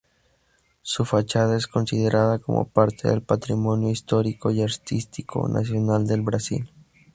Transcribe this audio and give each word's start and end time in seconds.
Su 0.81 1.05
fachada 1.05 1.55
es 1.55 1.67
considerada 1.67 2.39
como 2.39 2.65
parte 2.67 3.07
del 3.07 3.21
Patrimonio 3.21 3.91
Histórico 3.91 4.49
y 4.49 4.63
Artístico 4.63 5.47
Nacional 5.47 6.07
del 6.07 6.23
Brasil. 6.23 6.71